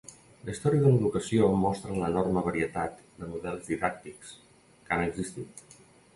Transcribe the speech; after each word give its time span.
La 0.45 0.53
història 0.53 0.81
de 0.85 0.93
l'educació 0.93 1.49
mostra 1.63 1.97
l'enorme 2.05 2.43
varietat 2.47 3.05
de 3.21 3.29
models 3.35 3.71
didàctics 3.75 4.35
que 4.57 4.97
han 4.99 5.07
existit. 5.13 5.81